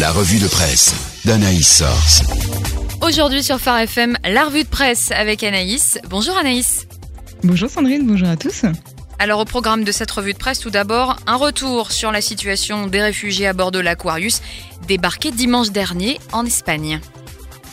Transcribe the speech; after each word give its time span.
La 0.00 0.12
revue 0.12 0.38
de 0.38 0.46
presse 0.46 0.94
d'Anaïs 1.24 1.78
Source. 1.78 2.22
Aujourd'hui 3.02 3.42
sur 3.42 3.58
Phare 3.58 3.80
FM, 3.80 4.16
la 4.22 4.44
revue 4.44 4.62
de 4.62 4.68
presse 4.68 5.10
avec 5.10 5.42
Anaïs. 5.42 5.98
Bonjour 6.08 6.36
Anaïs. 6.36 6.86
Bonjour 7.42 7.68
Sandrine, 7.68 8.06
bonjour 8.06 8.28
à 8.28 8.36
tous. 8.36 8.62
Alors 9.18 9.40
au 9.40 9.44
programme 9.44 9.82
de 9.82 9.90
cette 9.90 10.10
revue 10.12 10.34
de 10.34 10.38
presse, 10.38 10.60
tout 10.60 10.70
d'abord, 10.70 11.16
un 11.26 11.34
retour 11.34 11.90
sur 11.90 12.12
la 12.12 12.20
situation 12.20 12.86
des 12.86 13.02
réfugiés 13.02 13.48
à 13.48 13.52
bord 13.54 13.72
de 13.72 13.80
l'Aquarius, 13.80 14.40
débarqués 14.86 15.32
dimanche 15.32 15.70
dernier 15.70 16.20
en 16.32 16.46
Espagne 16.46 17.00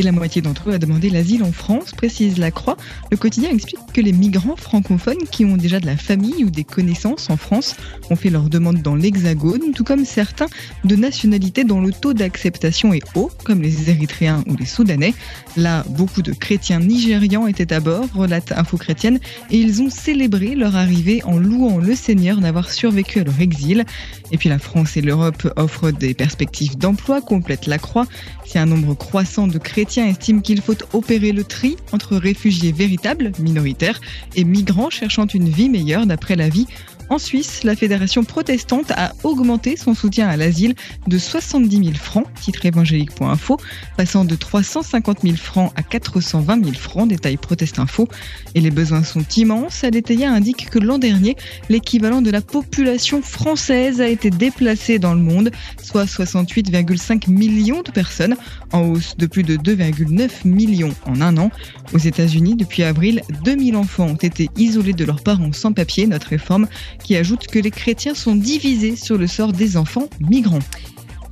et 0.00 0.02
la 0.02 0.12
moitié 0.12 0.40
d'entre 0.40 0.70
eux 0.70 0.72
a 0.72 0.78
demandé 0.78 1.10
l'asile 1.10 1.44
en 1.44 1.52
France, 1.52 1.92
précise 1.92 2.38
la 2.38 2.50
Croix. 2.50 2.78
Le 3.10 3.18
quotidien 3.18 3.50
explique 3.50 3.80
que 3.92 4.00
les 4.00 4.12
migrants 4.12 4.56
francophones 4.56 5.26
qui 5.30 5.44
ont 5.44 5.58
déjà 5.58 5.78
de 5.78 5.84
la 5.84 5.96
famille 5.98 6.42
ou 6.42 6.48
des 6.48 6.64
connaissances 6.64 7.28
en 7.28 7.36
France 7.36 7.76
ont 8.08 8.16
fait 8.16 8.30
leur 8.30 8.48
demande 8.48 8.80
dans 8.80 8.94
l'Hexagone, 8.94 9.72
tout 9.74 9.84
comme 9.84 10.06
certains 10.06 10.46
de 10.84 10.96
nationalités 10.96 11.64
dont 11.64 11.82
le 11.82 11.92
taux 11.92 12.14
d'acceptation 12.14 12.94
est 12.94 13.02
haut, 13.14 13.30
comme 13.44 13.60
les 13.60 13.90
Érythréens 13.90 14.42
ou 14.48 14.56
les 14.56 14.64
Soudanais. 14.64 15.12
Là, 15.58 15.84
beaucoup 15.90 16.22
de 16.22 16.32
chrétiens 16.32 16.80
nigérians 16.80 17.46
étaient 17.46 17.74
à 17.74 17.80
bord, 17.80 18.06
relate 18.14 18.52
Info 18.52 18.78
Chrétienne, 18.78 19.20
et 19.50 19.58
ils 19.58 19.82
ont 19.82 19.90
célébré 19.90 20.54
leur 20.54 20.76
arrivée 20.76 21.22
en 21.24 21.36
louant 21.36 21.76
le 21.76 21.94
Seigneur 21.94 22.40
d'avoir 22.40 22.70
survécu 22.70 23.20
à 23.20 23.24
leur 23.24 23.38
exil. 23.38 23.84
Et 24.32 24.38
puis 24.38 24.48
la 24.48 24.58
France 24.58 24.96
et 24.96 25.02
l'Europe 25.02 25.46
offrent 25.56 25.90
des 25.90 26.14
perspectives 26.14 26.78
d'emploi, 26.78 27.20
complète 27.20 27.66
la 27.66 27.76
Croix. 27.76 28.06
Si 28.46 28.58
un 28.58 28.66
nombre 28.66 28.94
croissant 28.94 29.46
de 29.46 29.58
chrétiens 29.58 29.89
estime 29.98 30.42
qu'il 30.42 30.60
faut 30.60 30.76
opérer 30.92 31.32
le 31.32 31.44
tri 31.44 31.76
entre 31.92 32.16
réfugiés 32.16 32.72
véritables, 32.72 33.32
minoritaires, 33.38 34.00
et 34.36 34.44
migrants 34.44 34.90
cherchant 34.90 35.26
une 35.26 35.48
vie 35.48 35.68
meilleure 35.68 36.06
d'après 36.06 36.36
la 36.36 36.48
vie 36.48 36.66
en 37.10 37.18
Suisse, 37.18 37.64
la 37.64 37.74
fédération 37.74 38.22
protestante 38.22 38.92
a 38.92 39.12
augmenté 39.24 39.76
son 39.76 39.94
soutien 39.94 40.28
à 40.28 40.36
l'asile 40.36 40.76
de 41.08 41.18
70 41.18 41.76
000 41.76 41.94
francs, 41.94 42.24
titre 42.40 42.64
évangélique.info, 42.64 43.58
passant 43.96 44.24
de 44.24 44.36
350 44.36 45.22
000 45.22 45.36
francs 45.36 45.72
à 45.74 45.82
420 45.82 46.64
000 46.64 46.76
francs, 46.76 47.08
détail 47.08 47.36
Protest 47.36 47.80
Info. 47.80 48.08
Et 48.54 48.60
les 48.60 48.70
besoins 48.70 49.02
sont 49.02 49.24
immenses. 49.36 49.82
Aletheia 49.82 50.30
indique 50.30 50.70
que 50.70 50.78
l'an 50.78 50.98
dernier, 50.98 51.36
l'équivalent 51.68 52.22
de 52.22 52.30
la 52.30 52.40
population 52.40 53.22
française 53.22 54.00
a 54.00 54.06
été 54.06 54.30
déplacé 54.30 55.00
dans 55.00 55.14
le 55.14 55.20
monde, 55.20 55.50
soit 55.82 56.04
68,5 56.04 57.28
millions 57.28 57.82
de 57.82 57.90
personnes, 57.90 58.36
en 58.72 58.82
hausse 58.82 59.16
de 59.16 59.26
plus 59.26 59.42
de 59.42 59.56
2,9 59.56 60.46
millions 60.46 60.94
en 61.06 61.20
un 61.20 61.36
an. 61.38 61.50
Aux 61.92 61.98
États-Unis, 61.98 62.54
depuis 62.54 62.84
avril, 62.84 63.22
2000 63.44 63.74
enfants 63.74 64.06
ont 64.06 64.14
été 64.14 64.48
isolés 64.56 64.92
de 64.92 65.04
leurs 65.04 65.24
parents 65.24 65.52
sans 65.52 65.72
papier, 65.72 66.06
notre 66.06 66.28
réforme 66.28 66.68
qui 67.02 67.16
ajoute 67.16 67.46
que 67.46 67.58
les 67.58 67.70
chrétiens 67.70 68.14
sont 68.14 68.34
divisés 68.34 68.96
sur 68.96 69.18
le 69.18 69.26
sort 69.26 69.52
des 69.52 69.76
enfants 69.76 70.08
migrants. 70.20 70.58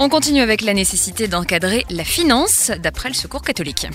On 0.00 0.08
continue 0.08 0.41
avec 0.41 0.62
la 0.62 0.75
nécessité 0.75 1.27
d'encadrer 1.27 1.84
la 1.91 2.05
finance, 2.05 2.70
d'après 2.83 3.08
le 3.08 3.14
Secours 3.14 3.42
catholique. 3.42 3.86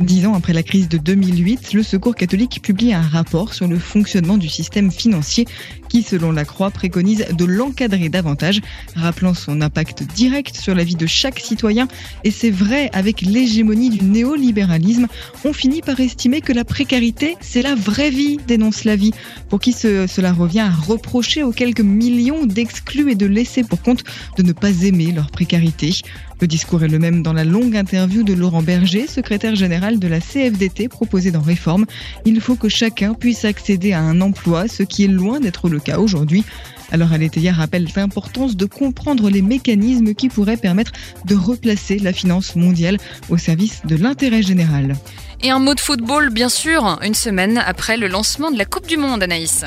Dix 0.00 0.26
ans 0.26 0.34
après 0.34 0.52
la 0.52 0.62
crise 0.62 0.88
de 0.88 0.96
2008, 0.96 1.72
le 1.72 1.82
Secours 1.82 2.14
catholique 2.14 2.60
publie 2.62 2.94
un 2.94 3.02
rapport 3.02 3.52
sur 3.52 3.66
le 3.66 3.80
fonctionnement 3.80 4.36
du 4.36 4.48
système 4.48 4.92
financier 4.92 5.44
qui, 5.88 6.04
selon 6.04 6.30
la 6.30 6.44
Croix, 6.44 6.70
préconise 6.70 7.26
de 7.32 7.44
l'encadrer 7.44 8.08
davantage, 8.08 8.60
rappelant 8.94 9.34
son 9.34 9.60
impact 9.60 10.04
direct 10.14 10.56
sur 10.56 10.76
la 10.76 10.84
vie 10.84 10.94
de 10.94 11.06
chaque 11.06 11.40
citoyen. 11.40 11.88
Et 12.22 12.30
c'est 12.30 12.50
vrai, 12.50 12.90
avec 12.92 13.22
l'hégémonie 13.22 13.90
du 13.90 14.04
néolibéralisme, 14.04 15.08
on 15.44 15.52
finit 15.52 15.80
par 15.80 15.98
estimer 15.98 16.42
que 16.42 16.52
la 16.52 16.64
précarité, 16.64 17.36
c'est 17.40 17.62
la 17.62 17.74
vraie 17.74 18.10
vie, 18.10 18.38
dénonce 18.46 18.84
la 18.84 18.94
vie, 18.94 19.12
pour 19.48 19.58
qui 19.58 19.72
cela 19.72 20.32
revient 20.32 20.60
à 20.60 20.70
reprocher 20.70 21.42
aux 21.42 21.52
quelques 21.52 21.80
millions 21.80 22.46
d'exclus 22.46 23.10
et 23.10 23.16
de 23.16 23.26
laissés 23.26 23.64
pour 23.64 23.82
compte 23.82 24.04
de 24.36 24.44
ne 24.44 24.52
pas 24.52 24.70
aimer 24.82 25.10
leur 25.10 25.32
précarité. 25.32 25.92
Le 26.40 26.46
discours 26.46 26.84
est 26.84 26.88
le 26.88 26.98
même 27.00 27.22
dans 27.22 27.32
la 27.32 27.44
longue 27.44 27.76
interview 27.76 28.22
de 28.22 28.32
Laurent 28.32 28.62
Berger, 28.62 29.08
secrétaire 29.08 29.56
général 29.56 29.98
de 29.98 30.06
la 30.06 30.20
CFDT 30.20 30.88
proposée 30.88 31.32
dans 31.32 31.40
Réforme. 31.40 31.84
Il 32.24 32.40
faut 32.40 32.54
que 32.54 32.68
chacun 32.68 33.14
puisse 33.14 33.44
accéder 33.44 33.92
à 33.92 34.00
un 34.00 34.20
emploi, 34.20 34.68
ce 34.68 34.84
qui 34.84 35.04
est 35.04 35.08
loin 35.08 35.40
d'être 35.40 35.68
le 35.68 35.80
cas 35.80 35.98
aujourd'hui. 35.98 36.44
Alors 36.90 37.12
Aletheia 37.12 37.52
rappelle 37.52 37.88
l'importance 37.96 38.56
de 38.56 38.66
comprendre 38.66 39.30
les 39.30 39.42
mécanismes 39.42 40.14
qui 40.14 40.28
pourraient 40.28 40.56
permettre 40.56 40.92
de 41.24 41.34
replacer 41.34 41.98
la 41.98 42.12
finance 42.12 42.56
mondiale 42.56 42.98
au 43.28 43.36
service 43.36 43.82
de 43.84 43.96
l'intérêt 43.96 44.42
général. 44.42 44.94
Et 45.42 45.50
un 45.50 45.58
mot 45.58 45.74
de 45.74 45.80
football, 45.80 46.30
bien 46.30 46.48
sûr, 46.48 46.98
une 47.02 47.14
semaine 47.14 47.58
après 47.58 47.96
le 47.96 48.08
lancement 48.08 48.50
de 48.50 48.58
la 48.58 48.64
Coupe 48.64 48.86
du 48.86 48.96
Monde, 48.96 49.22
Anaïs 49.22 49.64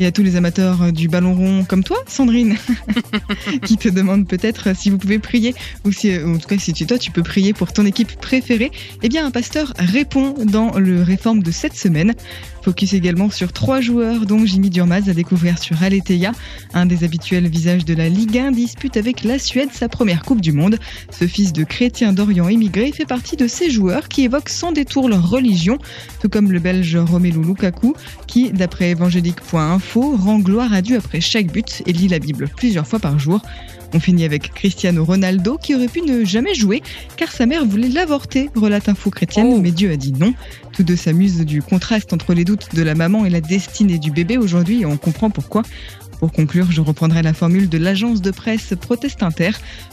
et 0.00 0.06
à 0.06 0.12
tous 0.12 0.22
les 0.22 0.36
amateurs 0.36 0.92
du 0.92 1.08
ballon 1.08 1.34
rond 1.34 1.64
comme 1.64 1.84
toi, 1.84 1.98
Sandrine, 2.06 2.56
qui 3.64 3.76
te 3.76 3.88
demandent 3.88 4.26
peut-être 4.26 4.74
si 4.76 4.90
vous 4.90 4.98
pouvez 4.98 5.18
prier, 5.18 5.54
ou 5.84 5.92
si, 5.92 6.16
en 6.16 6.38
tout 6.38 6.48
cas, 6.48 6.58
si 6.58 6.72
tu, 6.72 6.86
toi, 6.86 6.98
tu 6.98 7.10
peux 7.10 7.22
prier 7.22 7.52
pour 7.52 7.72
ton 7.72 7.86
équipe 7.86 8.12
préférée. 8.20 8.70
Eh 9.02 9.08
bien, 9.08 9.26
un 9.26 9.30
pasteur 9.30 9.72
répond 9.78 10.34
dans 10.44 10.78
le 10.78 11.02
réforme 11.02 11.42
de 11.42 11.50
cette 11.50 11.74
semaine. 11.74 12.14
Focus 12.62 12.92
également 12.92 13.28
sur 13.28 13.52
trois 13.52 13.80
joueurs, 13.80 14.24
dont 14.24 14.46
Jimmy 14.46 14.70
Durmaz 14.70 15.08
à 15.08 15.14
découvrir 15.14 15.58
sur 15.58 15.82
Aletheia. 15.82 16.30
Un 16.74 16.86
des 16.86 17.02
habituels 17.02 17.48
visages 17.48 17.84
de 17.84 17.92
la 17.92 18.08
Ligue 18.08 18.38
1 18.38 18.52
dispute 18.52 18.96
avec 18.96 19.24
la 19.24 19.38
Suède 19.38 19.70
sa 19.72 19.88
première 19.88 20.22
Coupe 20.22 20.40
du 20.40 20.52
Monde. 20.52 20.78
Ce 21.10 21.26
fils 21.26 21.52
de 21.52 21.64
chrétien 21.64 22.12
d'Orient 22.12 22.48
immigré 22.48 22.92
fait 22.92 23.04
partie 23.04 23.36
de 23.36 23.48
ces 23.48 23.68
joueurs 23.68 24.08
qui 24.08 24.22
évoquent 24.22 24.48
sans 24.48 24.70
détour 24.70 25.08
leur 25.08 25.28
religion, 25.28 25.78
tout 26.20 26.28
comme 26.28 26.52
le 26.52 26.60
Belge 26.60 26.96
Romelu 26.96 27.42
Lukaku, 27.42 27.94
qui, 28.28 28.52
d'après 28.52 28.90
évangélique.info, 28.90 30.16
rend 30.16 30.38
gloire 30.38 30.72
à 30.72 30.82
Dieu 30.82 30.96
après 30.96 31.20
chaque 31.20 31.50
but 31.50 31.82
et 31.86 31.92
lit 31.92 32.08
la 32.08 32.20
Bible 32.20 32.48
plusieurs 32.56 32.86
fois 32.86 33.00
par 33.00 33.18
jour. 33.18 33.42
On 33.94 34.00
finit 34.00 34.24
avec 34.24 34.52
Cristiano 34.54 35.04
Ronaldo 35.04 35.58
qui 35.58 35.74
aurait 35.74 35.88
pu 35.88 36.02
ne 36.02 36.24
jamais 36.24 36.54
jouer 36.54 36.82
car 37.16 37.30
sa 37.30 37.46
mère 37.46 37.66
voulait 37.66 37.88
l'avorter, 37.88 38.50
relate 38.54 38.88
Info 38.88 39.10
Chrétienne, 39.10 39.50
oh. 39.50 39.60
mais 39.60 39.70
Dieu 39.70 39.90
a 39.90 39.96
dit 39.96 40.12
non. 40.12 40.34
Tous 40.72 40.82
deux 40.82 40.96
s'amusent 40.96 41.44
du 41.44 41.62
contraste 41.62 42.12
entre 42.12 42.32
les 42.34 42.44
doutes 42.44 42.74
de 42.74 42.82
la 42.82 42.94
maman 42.94 43.24
et 43.26 43.30
la 43.30 43.40
destinée 43.40 43.98
du 43.98 44.10
bébé 44.10 44.38
aujourd'hui 44.38 44.82
et 44.82 44.86
on 44.86 44.96
comprend 44.96 45.30
pourquoi. 45.30 45.62
Pour 46.22 46.30
conclure, 46.30 46.70
je 46.70 46.80
reprendrai 46.80 47.20
la 47.20 47.34
formule 47.34 47.68
de 47.68 47.78
l'agence 47.78 48.22
de 48.22 48.30
presse 48.30 48.74
Protestinter. 48.80 49.50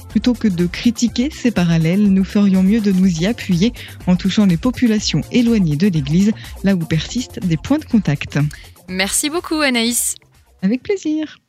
Plutôt 0.10 0.36
que 0.36 0.48
de 0.48 0.68
critiquer 0.68 1.32
ces 1.32 1.50
parallèles, 1.50 2.04
nous 2.04 2.24
ferions 2.24 2.62
mieux 2.62 2.82
de 2.82 2.92
nous 2.92 3.22
y 3.22 3.26
appuyer 3.26 3.74
en 4.06 4.16
touchant 4.16 4.46
les 4.46 4.58
populations 4.58 5.22
éloignées 5.32 5.76
de 5.76 5.88
l'Église, 5.88 6.32
là 6.64 6.76
où 6.76 6.80
persistent 6.80 7.40
des 7.40 7.58
points 7.58 7.80
de 7.80 7.86
contact. 7.86 8.38
Merci 8.88 9.32
beaucoup 9.32 9.56
Anaïs. 9.56 10.16
Avec 10.62 10.84
plaisir. 10.84 11.40